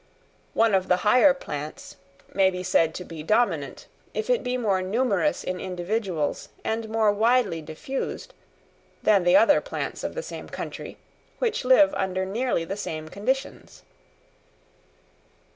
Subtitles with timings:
[0.55, 1.97] One of the higher plants
[2.33, 3.85] may be said to be dominant
[4.15, 8.33] if it be more numerous in individuals and more widely diffused
[9.03, 10.97] than the other plants of the same country,
[11.37, 13.83] which live under nearly the same conditions.